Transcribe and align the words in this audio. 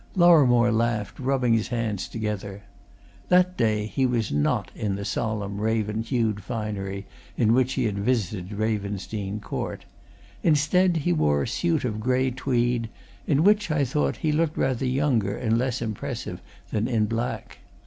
Lorrimore 0.15 0.71
laughed, 0.71 1.19
rubbing 1.19 1.53
his 1.53 1.67
hands 1.67 2.07
together. 2.07 2.63
That 3.29 3.55
day 3.55 3.85
he 3.85 4.07
was 4.07 4.31
not 4.31 4.71
in 4.73 4.95
the 4.95 5.05
solemn, 5.05 5.61
raven 5.61 6.01
hued 6.01 6.41
finery 6.43 7.05
in 7.37 7.53
which 7.53 7.73
he 7.73 7.83
had 7.83 7.99
visited 7.99 8.51
Ravensdene 8.57 9.41
Court; 9.41 9.85
instead 10.41 10.97
he 10.97 11.13
wore 11.13 11.43
a 11.43 11.47
suit 11.47 11.85
of 11.85 11.99
grey 11.99 12.31
tweed, 12.31 12.89
in 13.27 13.43
which, 13.43 13.69
I 13.69 13.85
thought, 13.85 14.17
he 14.25 14.31
looked 14.31 14.57
rather 14.57 14.87
younger 14.87 15.37
and 15.37 15.55
less 15.55 15.83
impressive 15.83 16.41
than 16.71 16.87
in 16.87 17.05
black. 17.05 17.59